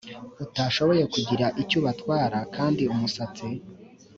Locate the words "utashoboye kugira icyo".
0.43-1.75